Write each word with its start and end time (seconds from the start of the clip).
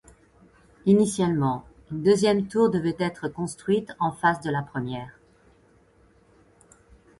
Initialement, 0.87 1.63
une 1.91 2.01
deuxième 2.01 2.47
tour 2.47 2.71
devait 2.71 2.95
être 2.97 3.27
construite 3.27 3.93
en 3.99 4.11
face 4.11 4.41
de 4.41 4.49
la 4.49 4.63
première. 4.63 5.13